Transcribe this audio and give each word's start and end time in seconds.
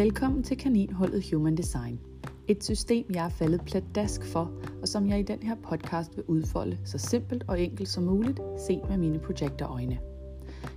Velkommen 0.00 0.42
til 0.42 0.56
Kaninholdet 0.56 1.30
Human 1.32 1.56
Design. 1.56 2.00
Et 2.48 2.64
system, 2.64 3.06
jeg 3.14 3.24
er 3.24 3.28
faldet 3.28 3.60
pladask 3.66 4.24
for, 4.24 4.52
og 4.82 4.88
som 4.88 5.08
jeg 5.08 5.20
i 5.20 5.22
den 5.22 5.42
her 5.42 5.54
podcast 5.54 6.16
vil 6.16 6.24
udfolde 6.28 6.78
så 6.84 6.98
simpelt 6.98 7.44
og 7.48 7.60
enkelt 7.60 7.88
som 7.88 8.04
muligt, 8.04 8.40
set 8.66 8.80
med 8.88 8.98
mine 8.98 9.18
projektorøjne. 9.18 9.98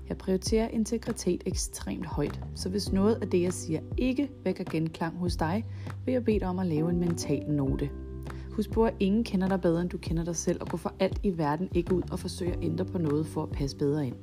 Jeg 0.09 0.17
prioriterer 0.17 0.67
integritet 0.67 1.44
ekstremt 1.45 2.05
højt, 2.05 2.39
så 2.55 2.70
hvis 2.70 2.91
noget 2.91 3.16
af 3.21 3.30
det, 3.30 3.41
jeg 3.41 3.54
siger, 3.54 3.80
ikke 3.98 4.30
vækker 4.44 4.63
genklang 4.63 5.17
hos 5.17 5.35
dig, 5.35 5.66
vil 6.05 6.12
jeg 6.12 6.26
bede 6.26 6.40
dig 6.40 6.48
om 6.48 6.59
at 6.59 6.67
lave 6.67 6.90
en 6.90 6.99
mental 6.99 7.52
note. 7.52 7.90
Husk 8.52 8.71
på, 8.71 8.85
at 8.85 8.95
ingen 8.99 9.23
kender 9.23 9.48
dig 9.48 9.62
bedre, 9.62 9.81
end 9.81 9.90
du 9.90 9.98
kender 9.98 10.23
dig 10.23 10.35
selv, 10.35 10.62
og 10.62 10.67
gå 10.67 10.77
for 10.77 10.94
alt 10.99 11.20
i 11.23 11.38
verden 11.38 11.70
ikke 11.73 11.95
ud 11.95 12.03
og 12.12 12.20
forsøge 12.20 12.53
at 12.53 12.63
ændre 12.63 12.85
på 12.85 12.98
noget 12.98 13.26
for 13.26 13.44
at 13.44 13.49
passe 13.49 13.77
bedre 13.77 14.08
ind. 14.08 14.16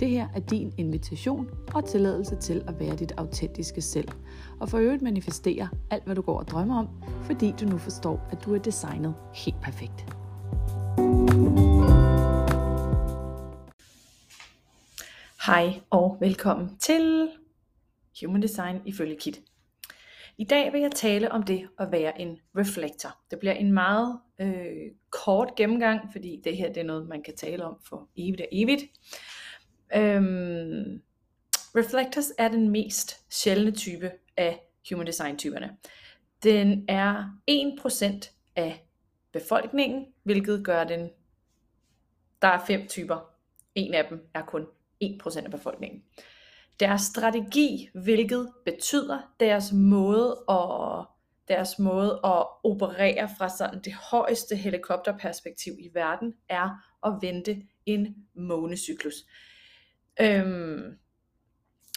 Det 0.00 0.08
her 0.08 0.28
er 0.34 0.40
din 0.40 0.74
invitation 0.78 1.50
og 1.74 1.84
tilladelse 1.84 2.36
til 2.36 2.64
at 2.68 2.80
være 2.80 2.96
dit 2.96 3.12
autentiske 3.16 3.82
selv, 3.82 4.08
og 4.60 4.68
for 4.68 4.78
øvrigt 4.78 5.02
manifestere 5.02 5.68
alt, 5.90 6.04
hvad 6.04 6.14
du 6.14 6.22
går 6.22 6.38
og 6.38 6.48
drømmer 6.48 6.78
om, 6.78 6.88
fordi 7.22 7.54
du 7.60 7.64
nu 7.66 7.78
forstår, 7.78 8.28
at 8.32 8.44
du 8.44 8.54
er 8.54 8.58
designet 8.58 9.14
helt 9.34 9.60
perfekt. 9.62 10.06
Hej 15.46 15.80
og 15.90 16.16
velkommen 16.20 16.78
til 16.78 17.28
Human 18.20 18.42
Design 18.42 18.80
ifølge 18.86 19.16
Kit. 19.20 19.40
I 20.38 20.44
dag 20.44 20.72
vil 20.72 20.80
jeg 20.80 20.90
tale 20.92 21.32
om 21.32 21.42
det 21.42 21.68
at 21.78 21.92
være 21.92 22.20
en 22.20 22.38
reflektor. 22.58 23.18
Det 23.30 23.38
bliver 23.38 23.54
en 23.54 23.72
meget 23.72 24.18
øh, 24.40 24.66
kort 25.10 25.54
gennemgang, 25.56 26.00
fordi 26.12 26.40
det 26.44 26.56
her 26.56 26.68
det 26.68 26.80
er 26.80 26.84
noget, 26.84 27.08
man 27.08 27.22
kan 27.22 27.36
tale 27.36 27.64
om 27.64 27.76
for 27.88 28.08
evigt 28.16 28.40
og 28.40 28.48
evigt. 28.52 28.82
Øhm, 29.96 31.02
reflectors 31.76 32.32
er 32.38 32.48
den 32.48 32.68
mest 32.68 33.34
sjældne 33.34 33.70
type 33.70 34.12
af 34.36 34.60
human 34.90 35.06
design 35.06 35.38
typerne. 35.38 35.76
Den 36.42 36.84
er 36.88 37.38
1% 37.50 38.30
af 38.56 38.86
befolkningen, 39.32 40.06
hvilket 40.22 40.64
gør 40.64 40.84
den, 40.84 41.10
der 42.42 42.48
er 42.48 42.64
fem 42.66 42.86
typer. 42.88 43.30
En 43.74 43.94
af 43.94 44.04
dem 44.08 44.28
er 44.34 44.42
kun 44.42 44.66
1% 45.04 45.44
af 45.44 45.50
befolkningen. 45.50 46.02
Deres 46.80 47.02
strategi, 47.02 47.88
hvilket 47.94 48.52
betyder 48.64 49.34
deres 49.40 49.72
måde 49.72 50.44
at 50.48 51.06
deres 51.48 51.78
måde 51.78 52.20
at 52.24 52.46
operere 52.64 53.30
fra 53.38 53.48
sådan 53.48 53.80
det 53.80 53.92
højeste 53.92 54.56
helikopterperspektiv 54.56 55.72
i 55.78 55.90
verden, 55.94 56.34
er 56.48 56.68
at 57.06 57.12
vente 57.20 57.62
en 57.86 58.26
månecyklus. 58.34 59.14
Øhm, 60.20 60.98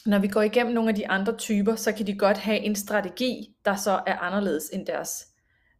når 0.05 0.19
vi 0.19 0.27
går 0.27 0.41
igennem 0.41 0.73
nogle 0.73 0.89
af 0.89 0.95
de 0.95 1.07
andre 1.07 1.37
typer, 1.37 1.75
så 1.75 1.91
kan 1.91 2.07
de 2.07 2.17
godt 2.17 2.37
have 2.37 2.59
en 2.59 2.75
strategi, 2.75 3.55
der 3.65 3.75
så 3.75 3.91
er 4.07 4.17
anderledes 4.17 4.69
end 4.73 4.85
deres 4.85 5.27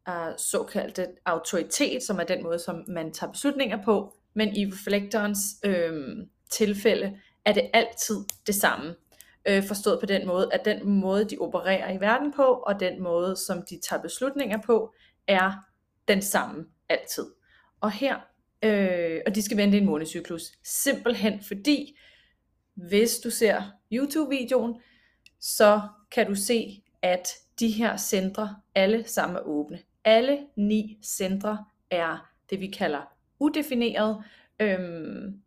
uh, 0.09 0.33
såkaldte 0.38 1.08
autoritet, 1.25 2.03
som 2.03 2.19
er 2.19 2.23
den 2.23 2.43
måde, 2.43 2.59
som 2.59 2.83
man 2.88 3.13
tager 3.13 3.31
beslutninger 3.31 3.83
på. 3.83 4.13
Men 4.33 4.55
i 4.55 4.65
reflektorens 4.65 5.41
øhm, 5.65 6.30
tilfælde 6.49 7.19
er 7.45 7.53
det 7.53 7.69
altid 7.73 8.15
det 8.47 8.55
samme. 8.55 8.95
Øh, 9.47 9.63
forstået 9.63 9.99
på 9.99 10.05
den 10.05 10.27
måde, 10.27 10.49
at 10.53 10.65
den 10.65 10.89
måde, 10.89 11.25
de 11.30 11.38
opererer 11.39 11.93
i 11.93 12.02
verden 12.02 12.33
på, 12.33 12.43
og 12.43 12.80
den 12.80 13.02
måde, 13.03 13.35
som 13.35 13.63
de 13.69 13.80
tager 13.89 14.02
beslutninger 14.02 14.58
på, 14.65 14.93
er 15.27 15.52
den 16.08 16.21
samme 16.21 16.65
altid. 16.89 17.25
Og 17.81 17.91
her, 17.91 18.15
øh, 18.63 19.21
og 19.25 19.35
de 19.35 19.41
skal 19.41 19.58
vente 19.58 19.77
en 19.77 19.85
månedscyklus, 19.85 20.43
simpelthen 20.63 21.43
fordi, 21.43 21.97
hvis 22.78 23.20
du 23.20 23.30
ser 23.30 23.61
YouTube-videoen, 23.92 24.81
så 25.39 25.81
kan 26.11 26.28
du 26.28 26.36
se, 26.36 26.83
at 27.02 27.28
de 27.59 27.72
her 27.72 27.97
centre 27.97 28.56
alle 28.75 29.08
sammen 29.08 29.36
er 29.38 29.42
åbne. 29.42 29.80
Alle 30.04 30.39
ni 30.55 30.98
centre 31.04 31.66
er 31.92 32.30
det, 32.49 32.60
vi 32.60 32.67
kalder 32.67 33.02
udefineret, 33.39 34.23
øhm, 34.60 35.42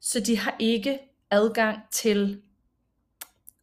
så 0.00 0.20
de 0.20 0.38
har 0.38 0.56
ikke 0.58 0.98
adgang 1.30 1.78
til 1.90 2.42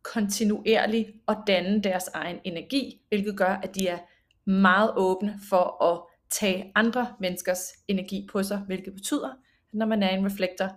kontinuerligt 0.02 1.10
at 1.28 1.38
danne 1.48 1.84
deres 1.84 2.08
egen 2.08 2.40
energi, 2.44 3.02
hvilket 3.08 3.38
gør, 3.38 3.60
at 3.64 3.76
de 3.76 3.88
er 3.88 3.98
meget 4.46 4.94
åbne 4.96 5.40
for 5.50 5.84
at 5.84 6.02
tage 6.30 6.72
andre 6.76 7.16
menneskers 7.20 7.60
energi 7.88 8.28
på 8.32 8.44
sig, 8.44 8.58
hvilket 8.58 8.94
betyder, 8.94 9.30
at 9.30 9.74
når 9.74 9.86
man 9.86 10.04
er 10.04 10.10
en 10.10 10.26
reflektor, 10.26 10.70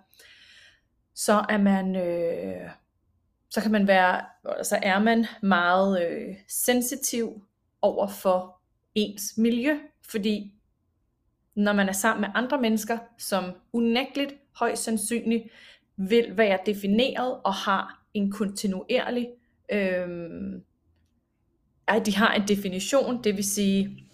så 1.14 1.44
er 1.48 1.58
man 1.58 1.96
øh, 1.96 2.70
så 3.50 3.60
kan 3.60 3.72
man 3.72 3.86
være 3.86 4.24
så 4.62 4.78
er 4.82 4.98
man 4.98 5.26
meget 5.42 6.08
øh, 6.08 6.36
sensitiv 6.48 7.42
over 7.82 8.06
for 8.06 8.60
ens 8.94 9.22
miljø, 9.36 9.78
fordi 10.10 10.54
når 11.54 11.72
man 11.72 11.88
er 11.88 11.92
sammen 11.92 12.20
med 12.20 12.28
andre 12.34 12.60
mennesker, 12.60 12.98
som 13.18 13.44
unægteligt 13.72 14.34
højst 14.56 14.82
sandsynligt 14.82 15.44
vil 15.96 16.36
være 16.36 16.58
defineret 16.66 17.40
og 17.44 17.54
har 17.54 18.04
en 18.14 18.30
kontinuerlig 18.32 19.28
øh, 19.72 20.08
at 21.86 22.06
de 22.06 22.16
har 22.16 22.34
en 22.34 22.48
definition, 22.48 23.24
det 23.24 23.36
vil 23.36 23.44
sige, 23.44 24.08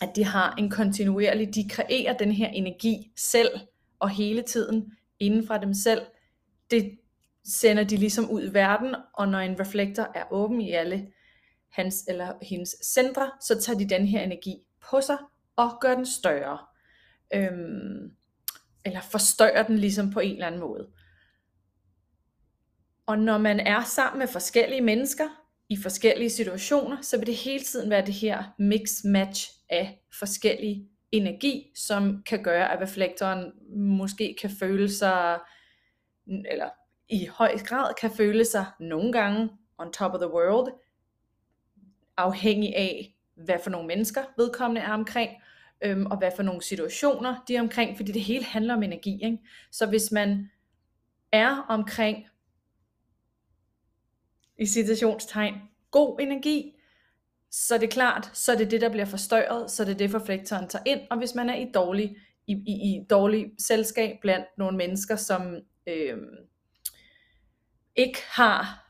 at 0.00 0.16
de 0.16 0.24
har 0.24 0.54
en 0.58 0.70
kontinuerlig, 0.70 1.54
de 1.54 1.68
kreerer 1.68 2.16
den 2.16 2.32
her 2.32 2.48
energi 2.48 3.10
selv 3.16 3.48
og 3.98 4.10
hele 4.10 4.42
tiden 4.42 4.92
inden 5.20 5.46
fra 5.46 5.58
dem 5.58 5.74
selv, 5.74 6.02
det 6.70 6.98
sender 7.44 7.84
de 7.84 7.96
ligesom 7.96 8.30
ud 8.30 8.50
i 8.50 8.54
verden, 8.54 8.94
og 9.14 9.28
når 9.28 9.38
en 9.38 9.60
reflektor 9.60 10.10
er 10.14 10.24
åben 10.30 10.60
i 10.60 10.72
alle 10.72 11.06
hans 11.72 12.04
eller 12.08 12.32
hendes 12.42 12.76
centre, 12.84 13.30
så 13.40 13.60
tager 13.60 13.78
de 13.78 13.88
den 13.88 14.06
her 14.06 14.22
energi 14.22 14.54
på 14.90 15.00
sig 15.00 15.18
og 15.56 15.78
gør 15.80 15.94
den 15.94 16.06
større. 16.06 16.58
Øhm, 17.34 18.10
eller 18.84 19.00
forstørrer 19.00 19.62
den 19.62 19.78
ligesom 19.78 20.10
på 20.10 20.20
en 20.20 20.32
eller 20.32 20.46
anden 20.46 20.60
måde. 20.60 20.88
Og 23.06 23.18
når 23.18 23.38
man 23.38 23.60
er 23.60 23.84
sammen 23.84 24.18
med 24.18 24.28
forskellige 24.28 24.80
mennesker 24.80 25.28
i 25.68 25.76
forskellige 25.82 26.30
situationer, 26.30 26.96
så 27.02 27.18
vil 27.18 27.26
det 27.26 27.36
hele 27.36 27.64
tiden 27.64 27.90
være 27.90 28.06
det 28.06 28.14
her 28.14 28.42
mix-match 28.58 29.50
af 29.68 30.02
forskellige 30.18 30.88
energi, 31.12 31.72
som 31.76 32.22
kan 32.26 32.42
gøre, 32.42 32.72
at 32.72 32.80
reflektoren 32.80 33.52
måske 33.76 34.36
kan 34.40 34.50
føle 34.50 34.90
sig 34.90 35.38
eller 36.26 36.68
i 37.08 37.26
høj 37.26 37.58
grad 37.58 37.94
kan 38.00 38.10
føle 38.10 38.44
sig 38.44 38.66
nogle 38.80 39.12
gange 39.12 39.50
on 39.78 39.92
top 39.92 40.12
of 40.12 40.20
the 40.20 40.32
world, 40.32 40.72
afhængig 42.16 42.76
af, 42.76 43.16
hvad 43.34 43.58
for 43.62 43.70
nogle 43.70 43.86
mennesker 43.86 44.22
vedkommende 44.36 44.80
er 44.80 44.92
omkring, 44.92 45.30
øhm, 45.80 46.06
og 46.06 46.18
hvad 46.18 46.30
for 46.36 46.42
nogle 46.42 46.62
situationer 46.62 47.44
de 47.48 47.56
er 47.56 47.60
omkring, 47.60 47.96
fordi 47.96 48.12
det 48.12 48.22
hele 48.22 48.44
handler 48.44 48.74
om 48.74 48.82
energi. 48.82 49.24
Ikke? 49.24 49.38
Så 49.70 49.86
hvis 49.86 50.12
man 50.12 50.50
er 51.32 51.66
omkring, 51.68 52.26
i 54.58 54.66
citationstegn, 54.66 55.54
god 55.90 56.20
energi, 56.20 56.74
så 57.50 57.74
det 57.78 57.84
er 57.84 57.90
klart, 57.90 58.30
så 58.36 58.52
det 58.52 58.60
er 58.60 58.68
det 58.68 58.80
der 58.80 58.88
bliver 58.88 59.04
forstørret, 59.04 59.70
så 59.70 59.84
det 59.84 59.90
er 59.90 59.96
det 59.96 60.12
det, 60.12 60.20
reflektoren 60.20 60.68
tager 60.68 60.82
ind, 60.86 61.00
og 61.10 61.18
hvis 61.18 61.34
man 61.34 61.50
er 61.50 61.54
i 61.54 61.70
dårlig, 61.74 62.16
i, 62.46 62.52
i, 62.52 62.72
i 62.72 63.06
dårlig 63.10 63.52
selskab 63.58 64.16
blandt 64.20 64.46
nogle 64.58 64.76
mennesker, 64.76 65.16
som 65.16 65.56
øh, 65.86 66.18
ikke 67.96 68.18
har 68.28 68.84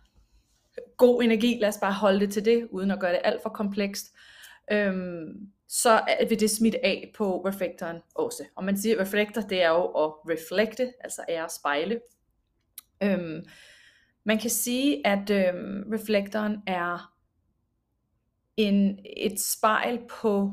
god 0.97 1.23
energi, 1.23 1.59
lad 1.61 1.69
os 1.69 1.79
bare 1.81 1.93
holde 1.93 2.21
det 2.21 2.33
til 2.33 2.45
det, 2.45 2.69
uden 2.71 2.91
at 2.91 3.01
gøre 3.01 3.13
det 3.13 3.21
alt 3.25 3.43
for 3.43 3.51
komplekst, 3.51 4.13
øhm, 4.73 5.51
så 5.69 6.03
vil 6.29 6.41
det 6.41 6.51
smitte 6.51 6.85
af 6.87 7.13
på 7.17 7.47
reflektoren 7.47 7.97
også. 8.15 8.45
Og 8.55 8.65
man 8.65 8.77
siger, 8.77 8.95
at 8.95 9.01
reflektor, 9.01 9.41
det 9.41 9.63
er 9.63 9.69
jo 9.69 9.85
at 9.85 10.13
reflekte, 10.31 10.93
altså 11.01 11.25
er 11.29 11.45
at 11.45 11.53
spejle. 11.53 12.01
Øhm, 13.03 13.45
man 14.25 14.39
kan 14.39 14.51
sige, 14.51 15.07
at 15.07 15.31
øhm, 15.31 15.91
reflektoren 15.93 16.63
er 16.67 17.15
en, 18.57 18.99
et 19.17 19.41
spejl 19.41 20.01
på 20.21 20.53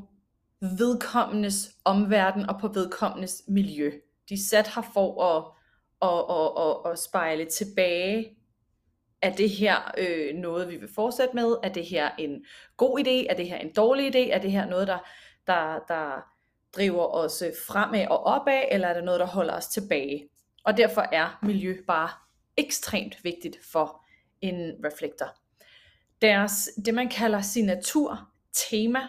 vedkommendes 0.61 1.75
omverden 1.85 2.49
og 2.49 2.59
på 2.59 2.67
vedkommendes 2.67 3.43
miljø. 3.47 3.91
De 4.29 4.33
er 4.33 4.37
sat 4.37 4.75
her 4.75 4.81
for 4.93 5.23
at 5.23 5.60
og, 6.01 6.29
og, 6.29 6.57
og, 6.57 6.85
og 6.85 6.97
spejle 6.97 7.45
tilbage. 7.45 8.37
Er 9.21 9.35
det 9.35 9.49
her 9.49 9.91
øh, 9.97 10.35
noget, 10.35 10.69
vi 10.69 10.75
vil 10.75 10.89
fortsætte 10.95 11.35
med? 11.35 11.57
Er 11.63 11.69
det 11.69 11.85
her 11.85 12.11
en 12.19 12.45
god 12.77 12.99
idé? 12.99 13.29
Er 13.29 13.35
det 13.35 13.49
her 13.49 13.57
en 13.57 13.73
dårlig 13.73 14.15
idé? 14.15 14.33
Er 14.33 14.39
det 14.39 14.51
her 14.51 14.65
noget, 14.65 14.87
der, 14.87 14.99
der, 15.47 15.79
der 15.87 16.21
driver 16.75 17.05
os 17.05 17.41
øh, 17.41 17.51
fremad 17.67 18.07
og 18.07 18.23
opad? 18.23 18.63
Eller 18.71 18.87
er 18.87 18.93
det 18.93 19.03
noget, 19.03 19.19
der 19.19 19.25
holder 19.25 19.53
os 19.53 19.67
tilbage? 19.67 20.29
Og 20.63 20.77
derfor 20.77 21.01
er 21.01 21.39
miljø 21.43 21.77
bare 21.87 22.09
ekstremt 22.57 23.23
vigtigt 23.23 23.57
for 23.71 24.05
en 24.41 24.85
reflektor. 24.85 25.35
Deres, 26.21 26.69
det 26.85 26.93
man 26.93 27.09
kalder 27.09 27.41
signatur 27.41 28.29
tema, 28.53 28.99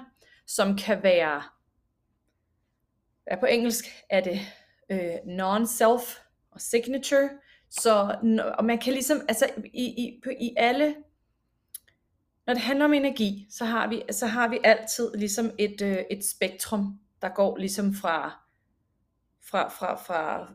som 0.46 0.76
kan 0.76 1.02
være, 1.02 1.42
ja, 3.30 3.40
på 3.40 3.46
engelsk 3.46 3.84
er 4.10 4.20
det 4.20 4.40
øh, 4.90 5.14
non-self 5.14 6.22
og 6.52 6.60
signature. 6.60 7.28
Så 7.70 8.16
og 8.58 8.64
man 8.64 8.78
kan 8.78 8.92
ligesom, 8.92 9.20
altså 9.28 9.46
i, 9.64 9.84
i, 9.84 10.20
på, 10.24 10.30
i 10.40 10.54
alle 10.56 10.94
når 12.46 12.54
det 12.54 12.62
handler 12.62 12.84
om 12.84 12.94
energi, 12.94 13.46
så 13.50 13.64
har 13.64 13.88
vi, 13.88 14.02
så 14.10 14.26
har 14.26 14.48
vi 14.48 14.58
altid 14.64 15.14
ligesom 15.14 15.50
et, 15.58 15.82
øh, 15.82 15.98
et 16.10 16.24
spektrum, 16.24 17.00
der 17.22 17.28
går 17.28 17.56
ligesom 17.56 17.94
fra, 17.94 18.30
fra, 19.50 19.68
fra, 19.68 19.96
fra, 19.96 20.48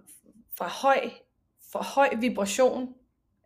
fra, 0.58 0.68
høj, 0.68 1.10
fra 1.72 1.84
høj 1.84 2.10
vibration, 2.20 2.94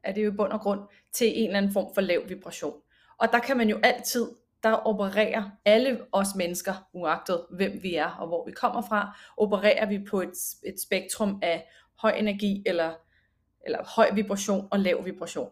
er 0.03 0.13
det 0.13 0.23
jo 0.25 0.31
i 0.31 0.35
bund 0.35 0.51
og 0.51 0.59
grund, 0.59 0.79
til 1.13 1.39
en 1.39 1.45
eller 1.45 1.57
anden 1.57 1.73
form 1.73 1.93
for 1.93 2.01
lav 2.01 2.29
vibration. 2.29 2.73
Og 3.17 3.27
der 3.31 3.39
kan 3.39 3.57
man 3.57 3.69
jo 3.69 3.79
altid, 3.83 4.29
der 4.63 4.71
opererer 4.71 5.49
alle 5.65 5.99
os 6.11 6.35
mennesker, 6.35 6.73
uagtet 6.93 7.45
hvem 7.51 7.83
vi 7.83 7.95
er 7.95 8.09
og 8.09 8.27
hvor 8.27 8.45
vi 8.45 8.51
kommer 8.51 8.81
fra, 8.81 9.17
opererer 9.37 9.85
vi 9.85 10.05
på 10.09 10.21
et, 10.21 10.33
et 10.65 10.81
spektrum 10.81 11.39
af 11.41 11.69
høj 12.01 12.11
energi 12.11 12.63
eller, 12.65 12.93
eller 13.65 13.79
høj 13.95 14.11
vibration 14.13 14.67
og 14.71 14.79
lav 14.79 15.05
vibration. 15.05 15.49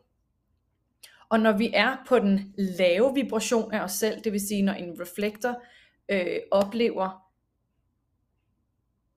Og 1.30 1.40
når 1.40 1.52
vi 1.52 1.72
er 1.74 1.98
på 2.08 2.20
den 2.20 2.54
lave 2.58 3.14
vibration 3.14 3.74
af 3.74 3.84
os 3.84 3.92
selv, 3.92 4.24
det 4.24 4.32
vil 4.32 4.48
sige 4.48 4.62
når 4.62 4.74
en 4.74 5.02
reflektor 5.02 5.64
øh, 6.10 6.40
oplever 6.52 7.30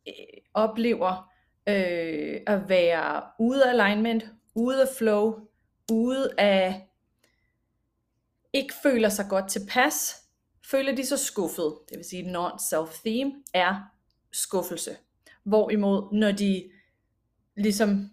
øh, 0.09 0.15
oplever 0.55 1.31
øh, 1.69 2.41
at 2.47 2.69
være 2.69 3.23
ude 3.39 3.65
af 3.65 3.71
alignment, 3.71 4.25
ude 4.55 4.83
af 4.83 4.89
flow, 4.99 5.49
ude 5.93 6.31
af 6.39 6.89
ikke 8.53 8.75
føler 8.83 9.09
sig 9.09 9.27
godt 9.29 9.51
tilpas, 9.51 10.15
føler 10.71 10.95
de 10.95 11.07
sig 11.07 11.19
skuffet. 11.19 11.79
Det 11.89 11.97
vil 11.97 12.05
sige, 12.05 12.33
non-self-theme 12.33 13.33
er 13.55 13.81
skuffelse. 14.33 14.97
Hvorimod, 15.45 16.19
når 16.19 16.33
de 16.33 16.71
ligesom 17.57 18.11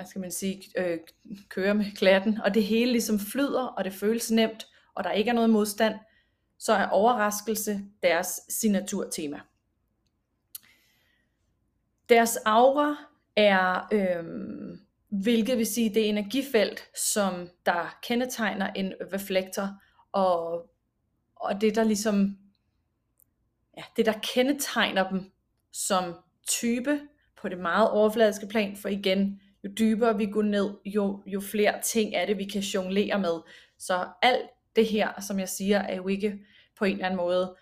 hvad 0.00 0.08
skal 0.08 0.20
man 0.20 0.32
sige, 0.32 0.62
øh, 0.76 0.98
kører 1.48 1.72
med 1.72 1.96
klatten, 1.96 2.40
og 2.40 2.54
det 2.54 2.64
hele 2.64 2.92
ligesom 2.92 3.18
flyder, 3.18 3.62
og 3.62 3.84
det 3.84 3.92
føles 3.92 4.30
nemt, 4.30 4.66
og 4.94 5.04
der 5.04 5.10
ikke 5.10 5.28
er 5.28 5.34
noget 5.34 5.50
modstand, 5.50 5.94
så 6.58 6.72
er 6.72 6.86
overraskelse 6.86 7.80
deres 8.02 8.40
signaturtema. 8.48 9.40
Deres 12.08 12.36
aura 12.36 12.96
er, 13.36 13.88
øh, 13.92 14.24
hvilket 15.08 15.58
vil 15.58 15.66
sige 15.66 15.94
det 15.94 16.08
energifelt, 16.08 16.90
som 16.96 17.48
der 17.66 17.98
kendetegner 18.02 18.72
en 18.72 18.92
reflektor, 19.12 19.68
og, 20.12 20.70
og 21.36 21.60
det 21.60 21.74
der 21.74 21.84
ligesom, 21.84 22.38
ja, 23.76 23.82
det 23.96 24.06
der 24.06 24.14
kendetegner 24.22 25.08
dem 25.08 25.32
som 25.72 26.14
type 26.48 27.00
på 27.42 27.48
det 27.48 27.58
meget 27.58 27.90
overfladiske 27.90 28.46
plan, 28.46 28.76
for 28.76 28.88
igen, 28.88 29.40
jo 29.64 29.70
dybere 29.78 30.16
vi 30.16 30.26
går 30.26 30.42
ned, 30.42 30.70
jo, 30.84 31.22
jo 31.26 31.40
flere 31.40 31.74
ting 31.82 32.14
er 32.14 32.26
det, 32.26 32.38
vi 32.38 32.44
kan 32.44 32.60
jonglere 32.60 33.18
med. 33.18 33.40
Så 33.78 34.06
alt 34.22 34.50
det 34.76 34.86
her, 34.86 35.20
som 35.20 35.38
jeg 35.38 35.48
siger, 35.48 35.78
er 35.78 35.96
jo 35.96 36.08
ikke 36.08 36.38
på 36.78 36.84
en 36.84 36.92
eller 36.92 37.06
anden 37.06 37.16
måde 37.16 37.56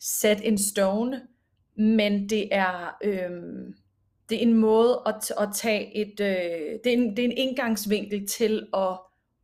set 0.00 0.40
in 0.40 0.58
stone, 0.58 1.22
men 1.76 2.28
det 2.28 2.48
er, 2.54 2.96
øhm, 3.04 3.74
det 4.28 4.38
er 4.38 4.42
en 4.42 4.54
måde 4.54 5.02
at, 5.06 5.32
at 5.40 5.48
tage 5.54 5.96
et, 5.96 6.20
øh, 6.20 6.78
det, 6.84 6.86
er 6.86 6.92
en, 6.92 7.16
det 7.16 7.18
er 7.18 7.28
en 7.28 7.36
indgangsvinkel 7.36 8.28
til 8.28 8.66
at, 8.74 8.98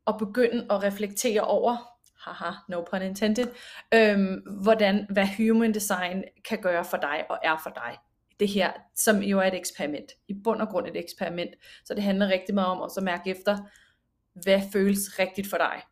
at 0.06 0.14
begynde 0.18 0.66
at 0.70 0.82
reflektere 0.82 1.40
over, 1.40 1.76
haha, 2.24 2.50
no 2.68 2.84
pun 2.90 3.02
intended, 3.02 3.46
øhm, 3.94 4.34
hvordan, 4.62 5.06
hvad 5.10 5.26
human 5.36 5.74
design 5.74 6.24
kan 6.48 6.58
gøre 6.62 6.84
for 6.84 6.96
dig 6.96 7.24
og 7.30 7.38
er 7.42 7.60
for 7.64 7.70
dig 7.70 7.98
det 8.40 8.48
her, 8.48 8.72
som 8.94 9.22
jo 9.22 9.38
er 9.38 9.44
et 9.44 9.54
eksperiment. 9.54 10.12
I 10.28 10.34
bund 10.44 10.60
og 10.60 10.68
grund 10.68 10.86
et 10.86 10.96
eksperiment. 10.96 11.54
Så 11.84 11.94
det 11.94 12.02
handler 12.02 12.28
rigtig 12.28 12.54
meget 12.54 12.68
om 12.68 12.82
at 12.82 12.90
så 12.90 13.00
mærke 13.00 13.30
efter, 13.30 13.58
hvad 14.42 14.62
føles 14.72 15.18
rigtigt 15.18 15.50
for 15.50 15.56
dig. 15.56 15.82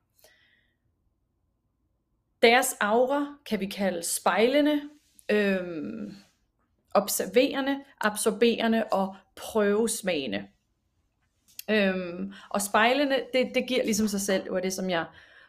Deres 2.42 2.76
aura 2.80 3.26
kan 3.46 3.60
vi 3.60 3.66
kalde 3.66 4.02
spejlende, 4.02 4.82
øhm, 5.30 6.14
observerende, 6.94 7.84
absorberende 8.00 8.84
og 8.84 9.16
prøvesmagende. 9.36 10.46
Øhm, 11.70 12.32
og 12.50 12.62
spejlende, 12.62 13.24
det, 13.32 13.50
det 13.54 13.68
giver 13.68 13.84
ligesom 13.84 14.08
sig 14.08 14.20
selv, 14.20 14.44
det 14.44 14.52
var 14.52 14.60
det 14.60 14.72
som 14.72 14.90
jeg 14.90 15.06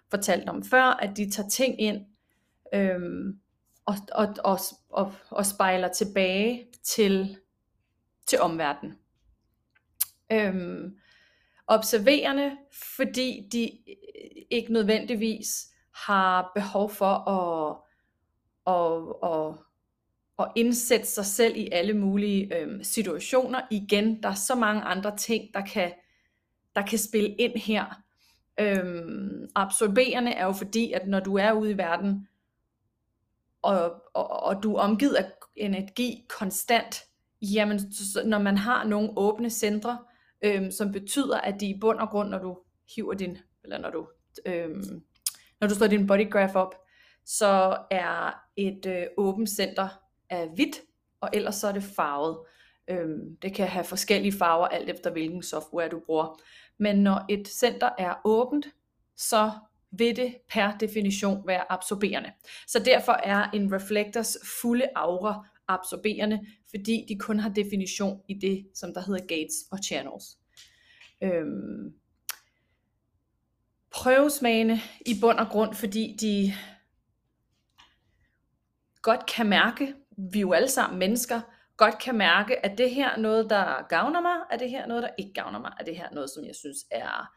fortalte 0.09 0.49
om 0.49 0.63
før, 0.63 0.83
at 0.83 1.17
de 1.17 1.31
tager 1.31 1.49
ting 1.49 1.81
ind, 1.81 2.05
øhm, 2.73 3.39
og, 3.88 3.95
og, 4.12 4.36
og, 4.44 4.60
og, 4.89 5.13
og 5.30 5.45
spejler 5.45 5.88
tilbage 5.88 6.68
til, 6.84 7.38
til 8.28 8.39
omverdenen. 8.39 8.98
Øhm, 10.31 10.98
observerende, 11.68 12.57
fordi 12.95 13.50
de 13.51 13.72
øh, 13.89 14.42
ikke 14.51 14.74
nødvendigvis 14.74 15.68
har 15.92 16.51
behov 16.56 16.89
for 16.89 17.30
at, 17.30 17.78
at, 18.68 19.31
at, 19.34 19.56
at 20.40 20.51
indsætte 20.56 21.06
sig 21.06 21.25
selv 21.25 21.57
i 21.57 21.69
alle 21.72 21.94
mulige 21.94 22.57
øhm, 22.57 22.83
situationer. 22.83 23.62
Igen, 23.72 24.24
der 24.24 24.30
er 24.30 24.33
så 24.33 24.56
mange 24.56 24.81
andre 24.81 25.18
ting, 25.18 25.54
der 25.54 25.62
kan, 25.62 25.94
der 26.75 26.81
kan 26.81 27.00
spille 27.00 27.30
ind 27.30 27.57
her. 27.57 28.01
Øhm, 28.60 29.50
absorberende 29.56 30.31
er 30.31 30.45
jo 30.45 30.51
fordi, 30.51 30.92
at 30.92 31.07
når 31.07 31.19
du 31.19 31.38
er 31.38 31.51
ude 31.51 31.72
i 31.72 31.78
verden, 31.78 32.28
og, 33.62 34.04
og, 34.13 34.30
og 34.30 34.63
du 34.63 34.75
er 34.75 34.81
omgivet 34.81 35.13
af 35.13 35.31
energi 35.56 36.25
konstant, 36.30 37.04
jamen 37.42 37.94
så, 37.94 38.24
når 38.25 38.39
man 38.39 38.57
har 38.57 38.83
nogle 38.83 39.09
åbne 39.18 39.50
centre, 39.50 39.98
øhm, 40.42 40.71
som 40.71 40.92
betyder, 40.92 41.42
at 41.42 41.59
de 41.59 41.69
i 41.69 41.80
bund 41.80 42.00
og 42.00 42.09
grund, 42.09 42.30
når 42.30 42.39
du 42.39 42.57
hiver 42.95 43.13
din, 43.13 43.38
eller 43.63 43.77
når 43.77 43.89
du, 43.89 44.07
øhm, 44.45 45.04
når 45.59 45.68
du 45.68 45.75
slår 45.75 45.88
din 45.88 46.07
bodygraph 46.07 46.56
op, 46.56 46.75
så 47.25 47.77
er 47.92 48.44
et 48.56 48.86
øh, 48.86 49.06
åbent 49.18 49.50
center 49.50 49.88
af 50.30 50.50
hvidt, 50.56 50.81
og 51.21 51.30
ellers 51.33 51.56
så 51.56 51.68
er 51.68 51.71
det 51.71 51.83
farvet. 51.83 52.38
Øhm, 52.88 53.38
det 53.42 53.54
kan 53.54 53.68
have 53.68 53.83
forskellige 53.83 54.38
farver, 54.38 54.68
alt 54.68 54.89
efter 54.89 55.12
hvilken 55.12 55.44
software 55.44 55.89
du 55.89 56.01
bruger. 56.06 56.39
Men 56.77 57.04
når 57.04 57.25
et 57.30 57.48
center 57.48 57.89
er 57.98 58.13
åbent, 58.25 58.68
så 59.18 59.51
vil 59.97 60.15
det 60.15 60.35
per 60.49 60.77
definition 60.77 61.47
være 61.47 61.71
absorberende. 61.71 62.31
Så 62.67 62.79
derfor 62.79 63.11
er 63.11 63.49
en 63.53 63.73
reflektors 63.73 64.38
fulde 64.61 64.85
aura 64.95 65.47
absorberende, 65.67 66.39
fordi 66.69 67.05
de 67.09 67.19
kun 67.19 67.39
har 67.39 67.49
definition 67.49 68.21
i 68.27 68.33
det, 68.33 68.67
som 68.73 68.94
der 68.94 69.01
hedder 69.01 69.25
gates 69.27 69.55
og 69.71 69.79
channels. 69.85 70.25
Øhm, 71.23 71.94
prøvesmagende 73.92 74.80
i 75.06 75.18
bund 75.21 75.37
og 75.37 75.47
grund, 75.47 75.73
fordi 75.73 76.18
de 76.21 76.54
godt 79.01 79.25
kan 79.25 79.45
mærke, 79.45 79.94
vi 80.31 80.39
er 80.39 80.42
jo 80.42 80.54
alle 80.54 80.69
sammen 80.69 80.99
mennesker, 80.99 81.42
godt 81.77 81.99
kan 81.99 82.18
mærke, 82.18 82.66
at 82.66 82.77
det 82.77 82.92
her 82.92 83.18
noget, 83.18 83.49
der 83.49 83.87
gavner 83.87 84.21
mig, 84.21 84.35
er 84.51 84.57
det 84.57 84.69
her 84.69 84.87
noget, 84.87 85.04
der 85.04 85.09
ikke 85.18 85.33
gavner 85.33 85.59
mig, 85.59 85.71
er 85.80 85.83
det 85.83 85.97
her 85.97 86.07
noget, 86.11 86.30
som 86.30 86.45
jeg 86.45 86.56
synes 86.56 86.77
er 86.92 87.33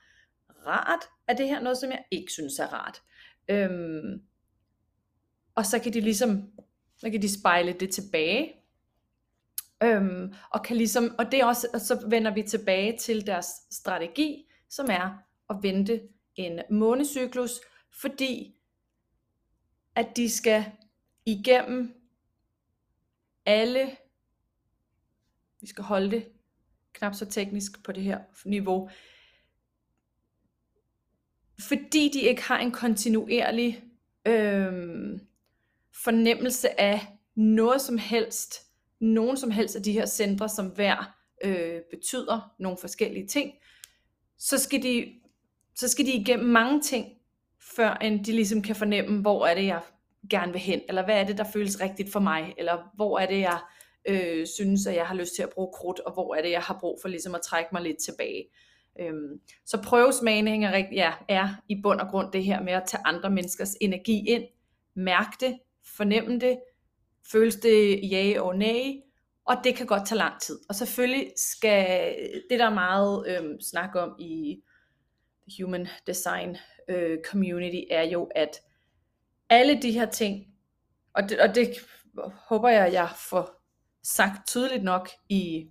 rart, 0.66 1.00
er 1.28 1.34
det 1.34 1.48
her 1.48 1.60
noget, 1.60 1.78
som 1.78 1.90
jeg 1.90 2.04
ikke 2.10 2.32
synes 2.32 2.58
er 2.58 2.66
rart. 2.66 3.02
Øhm, 3.48 4.22
og 5.54 5.66
så 5.66 5.78
kan 5.78 5.92
de 5.92 6.00
ligesom, 6.00 6.50
så 6.96 7.10
kan 7.10 7.22
de 7.22 7.40
spejle 7.40 7.72
det 7.72 7.90
tilbage, 7.90 8.52
øhm, 9.82 10.34
og 10.50 10.62
kan 10.62 10.76
ligesom, 10.76 11.14
og 11.18 11.32
det 11.32 11.40
er 11.40 11.44
også, 11.44 11.68
og 11.74 11.80
så 11.80 12.06
vender 12.08 12.34
vi 12.34 12.42
tilbage 12.42 12.98
til 12.98 13.26
deres 13.26 13.46
strategi, 13.70 14.46
som 14.68 14.86
er 14.90 15.22
at 15.50 15.56
vente 15.62 16.00
en 16.36 16.60
månecyklus, 16.70 17.60
fordi 18.00 18.54
at 19.94 20.16
de 20.16 20.30
skal 20.30 20.64
igennem 21.26 21.94
alle, 23.46 23.96
vi 25.60 25.66
skal 25.66 25.84
holde 25.84 26.10
det 26.10 26.28
knap 26.92 27.14
så 27.14 27.26
teknisk 27.26 27.84
på 27.84 27.92
det 27.92 28.02
her 28.02 28.20
niveau, 28.44 28.90
fordi 31.68 32.10
de 32.14 32.20
ikke 32.20 32.42
har 32.42 32.58
en 32.58 32.72
kontinuerlig 32.72 33.84
øh, 34.26 34.72
fornemmelse 36.04 36.80
af 36.80 37.06
noget 37.34 37.80
som 37.80 37.98
helst, 37.98 38.54
nogen 39.00 39.36
som 39.36 39.50
helst 39.50 39.76
af 39.76 39.82
de 39.82 39.92
her 39.92 40.06
centre, 40.06 40.48
som 40.48 40.66
hver 40.66 41.16
øh, 41.44 41.80
betyder 41.90 42.54
nogle 42.58 42.78
forskellige 42.80 43.26
ting, 43.26 43.52
så 44.38 44.58
skal 44.58 44.82
de 44.82 45.12
så 45.74 45.88
skal 45.88 46.06
de 46.06 46.12
igennem 46.12 46.48
mange 46.48 46.80
ting, 46.80 47.06
før 47.76 47.94
end 47.94 48.24
de 48.24 48.32
ligesom 48.32 48.62
kan 48.62 48.76
fornemme, 48.76 49.20
hvor 49.20 49.46
er 49.46 49.54
det, 49.54 49.66
jeg 49.66 49.80
gerne 50.30 50.52
vil 50.52 50.60
hen, 50.60 50.80
eller 50.88 51.04
hvad 51.04 51.20
er 51.20 51.24
det, 51.24 51.38
der 51.38 51.44
føles 51.44 51.80
rigtigt 51.80 52.12
for 52.12 52.20
mig, 52.20 52.54
eller 52.58 52.92
hvor 52.94 53.18
er 53.18 53.26
det, 53.26 53.40
jeg 53.40 53.58
øh, 54.08 54.46
synes, 54.46 54.86
at 54.86 54.94
jeg 54.94 55.06
har 55.06 55.14
lyst 55.14 55.34
til 55.34 55.42
at 55.42 55.50
bruge 55.50 55.72
krudt, 55.74 56.00
og 56.00 56.12
hvor 56.12 56.34
er 56.34 56.42
det, 56.42 56.50
jeg 56.50 56.60
har 56.60 56.78
brug 56.80 56.98
for 57.02 57.08
ligesom 57.08 57.34
at 57.34 57.40
trække 57.40 57.68
mig 57.72 57.82
lidt 57.82 57.98
tilbage. 57.98 58.44
Øhm, 59.00 59.40
så 59.66 59.82
prøvesmagning 59.82 60.64
er, 60.64 60.84
ja, 60.92 61.12
er 61.28 61.48
i 61.68 61.80
bund 61.82 62.00
og 62.00 62.08
grund 62.08 62.32
det 62.32 62.44
her 62.44 62.62
med 62.62 62.72
at 62.72 62.82
tage 62.86 63.02
andre 63.06 63.30
menneskers 63.30 63.74
energi 63.80 64.26
ind, 64.28 64.44
mærke 64.94 65.36
det, 65.40 65.58
fornemme 65.96 66.38
det, 66.38 66.60
føles 67.32 67.56
det 67.56 68.10
ja 68.10 68.40
og 68.40 68.56
nej, 68.56 69.00
og 69.44 69.56
det 69.64 69.76
kan 69.76 69.86
godt 69.86 70.06
tage 70.06 70.18
lang 70.18 70.40
tid. 70.40 70.58
Og 70.68 70.74
selvfølgelig 70.74 71.32
skal, 71.36 72.16
det 72.50 72.58
der 72.58 72.66
er 72.66 72.74
meget 72.74 73.24
øhm, 73.28 73.60
snak 73.60 73.94
om 73.94 74.16
i 74.18 74.62
human 75.60 75.88
design 76.06 76.56
øh, 76.88 77.18
community, 77.24 77.80
er 77.90 78.02
jo, 78.02 78.24
at 78.24 78.60
alle 79.50 79.82
de 79.82 79.92
her 79.92 80.06
ting, 80.06 80.46
og 81.14 81.28
det, 81.28 81.40
og 81.40 81.54
det 81.54 81.68
håber 82.48 82.68
jeg, 82.68 82.92
jeg 82.92 83.08
får 83.16 83.62
sagt 84.02 84.46
tydeligt 84.46 84.84
nok 84.84 85.08
i, 85.28 85.68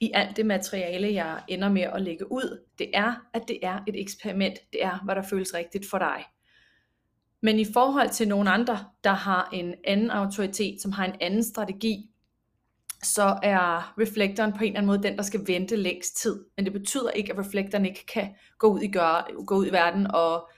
i 0.00 0.10
alt 0.14 0.36
det 0.36 0.46
materiale, 0.46 1.14
jeg 1.14 1.42
ender 1.48 1.68
med 1.68 1.82
at 1.82 2.02
lægge 2.02 2.32
ud, 2.32 2.64
det 2.78 2.90
er, 2.94 3.14
at 3.34 3.42
det 3.48 3.58
er 3.62 3.78
et 3.88 4.00
eksperiment. 4.00 4.58
Det 4.72 4.84
er, 4.84 4.98
hvad 5.04 5.14
der 5.14 5.22
føles 5.22 5.54
rigtigt 5.54 5.86
for 5.90 5.98
dig. 5.98 6.24
Men 7.42 7.58
i 7.58 7.64
forhold 7.72 8.10
til 8.10 8.28
nogle 8.28 8.50
andre, 8.50 8.78
der 9.04 9.12
har 9.12 9.48
en 9.52 9.74
anden 9.84 10.10
autoritet, 10.10 10.82
som 10.82 10.92
har 10.92 11.04
en 11.04 11.16
anden 11.20 11.44
strategi, 11.44 12.10
så 13.02 13.38
er 13.42 13.94
reflektoren 14.00 14.52
på 14.52 14.58
en 14.58 14.64
eller 14.64 14.78
anden 14.78 14.86
måde 14.86 15.02
den, 15.02 15.16
der 15.16 15.22
skal 15.22 15.40
vente 15.46 15.76
længst 15.76 16.16
tid. 16.16 16.44
Men 16.56 16.64
det 16.64 16.72
betyder 16.72 17.10
ikke, 17.10 17.32
at 17.32 17.38
reflektoren 17.38 17.86
ikke 17.86 18.06
kan 18.06 18.34
gå 18.58 18.66
ud 18.66 18.80
i, 18.80 18.88
gøre, 18.88 19.44
gå 19.46 19.56
ud 19.56 19.66
i 19.66 19.72
verden 19.72 20.06
og, 20.06 20.50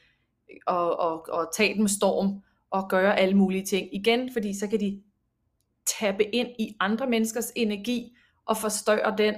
og, 0.66 1.00
og, 1.00 1.28
og 1.28 1.50
tage 1.56 1.74
den 1.74 1.82
med 1.82 1.88
storm 1.88 2.42
og 2.70 2.88
gøre 2.88 3.18
alle 3.18 3.36
mulige 3.36 3.64
ting. 3.64 3.94
Igen, 3.94 4.32
fordi 4.32 4.58
så 4.58 4.66
kan 4.66 4.80
de 4.80 5.02
tappe 5.86 6.34
ind 6.34 6.48
i 6.58 6.76
andre 6.80 7.06
menneskers 7.06 7.52
energi 7.56 8.16
og 8.46 8.56
forstørre 8.56 9.14
den, 9.18 9.34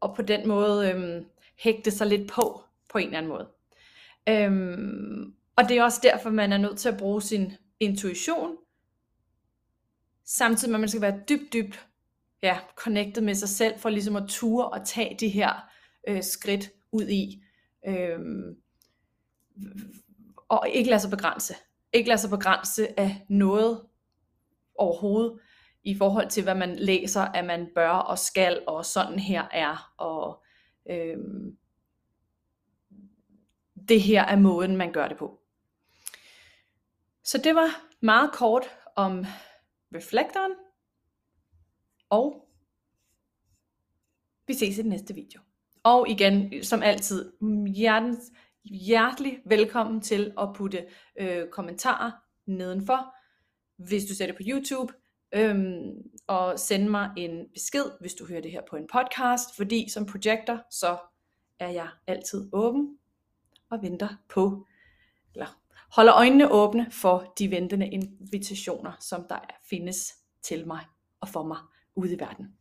og 0.00 0.16
på 0.16 0.22
den 0.22 0.48
måde 0.48 0.90
øhm, 0.90 1.26
hægte 1.58 1.90
sig 1.90 2.06
lidt 2.06 2.30
på, 2.30 2.62
på 2.92 2.98
en 2.98 3.06
eller 3.06 3.18
anden 3.18 3.32
måde. 3.32 3.48
Øhm, 4.28 5.34
og 5.56 5.68
det 5.68 5.78
er 5.78 5.84
også 5.84 6.00
derfor, 6.02 6.30
man 6.30 6.52
er 6.52 6.58
nødt 6.58 6.78
til 6.78 6.88
at 6.88 6.98
bruge 6.98 7.22
sin 7.22 7.52
intuition, 7.80 8.56
samtidig 10.24 10.70
med, 10.70 10.76
at 10.76 10.80
man 10.80 10.88
skal 10.88 11.02
være 11.02 11.22
dybt, 11.28 11.52
dybt 11.52 11.86
ja, 12.42 12.58
connected 12.76 13.22
med 13.22 13.34
sig 13.34 13.48
selv, 13.48 13.78
for 13.78 13.88
ligesom 13.88 14.16
at 14.16 14.28
ture 14.28 14.68
og 14.68 14.86
tage 14.86 15.16
de 15.20 15.28
her 15.28 15.70
øh, 16.08 16.22
skridt 16.22 16.70
ud 16.92 17.08
i. 17.08 17.42
Øhm, 17.86 18.56
og 20.48 20.68
ikke 20.68 20.90
lade 20.90 21.00
sig 21.00 21.10
begrænse. 21.10 21.54
Ikke 21.92 22.08
lade 22.08 22.18
sig 22.18 22.30
begrænse 22.30 23.00
af 23.00 23.26
noget 23.28 23.80
overhovedet, 24.74 25.38
i 25.84 25.96
forhold 25.98 26.30
til 26.30 26.42
hvad 26.42 26.54
man 26.54 26.76
læser, 26.76 27.20
at 27.20 27.44
man 27.44 27.68
bør 27.74 27.90
og 27.90 28.18
skal, 28.18 28.62
og 28.66 28.86
sådan 28.86 29.18
her 29.18 29.48
er, 29.52 29.92
og 29.96 30.44
øhm, 30.90 31.56
det 33.88 34.02
her 34.02 34.22
er 34.22 34.36
måden, 34.36 34.76
man 34.76 34.92
gør 34.92 35.08
det 35.08 35.16
på. 35.16 35.40
Så 37.24 37.38
det 37.38 37.54
var 37.54 37.68
meget 38.00 38.32
kort 38.32 38.64
om 38.96 39.24
reflektoren, 39.94 40.52
og 42.10 42.48
vi 44.46 44.54
ses 44.54 44.78
i 44.78 44.82
den 44.82 44.90
næste 44.90 45.14
video. 45.14 45.40
Og 45.82 46.08
igen, 46.08 46.64
som 46.64 46.82
altid, 46.82 47.32
hjertens, 47.74 48.32
hjertelig 48.64 49.38
velkommen 49.46 50.00
til 50.00 50.32
at 50.40 50.48
putte 50.54 50.86
øh, 51.20 51.48
kommentarer 51.48 52.10
nedenfor, 52.46 53.14
hvis 53.76 54.04
du 54.04 54.14
ser 54.14 54.26
det 54.26 54.36
på 54.36 54.42
YouTube, 54.46 54.92
øhm, 55.32 56.10
og 56.26 56.58
sende 56.58 56.88
mig 56.88 57.10
en 57.16 57.46
besked, 57.54 57.84
hvis 58.00 58.14
du 58.14 58.26
hører 58.26 58.40
det 58.40 58.50
her 58.50 58.62
på 58.70 58.76
en 58.76 58.88
podcast, 58.92 59.56
fordi 59.56 59.88
som 59.88 60.06
projekter, 60.06 60.58
så 60.70 60.98
er 61.58 61.68
jeg 61.68 61.88
altid 62.06 62.50
åben 62.52 62.98
og 63.70 63.82
venter 63.82 64.08
på, 64.28 64.66
eller 65.34 65.60
holder 65.90 66.14
øjnene 66.14 66.52
åbne 66.52 66.90
for 66.90 67.32
de 67.38 67.50
ventende 67.50 67.88
invitationer, 67.88 68.92
som 69.00 69.24
der 69.28 69.38
findes 69.70 70.14
til 70.42 70.66
mig 70.66 70.80
og 71.20 71.28
for 71.28 71.42
mig 71.42 71.58
ude 71.94 72.14
i 72.14 72.18
verden. 72.20 72.56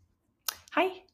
Hej! 0.76 1.09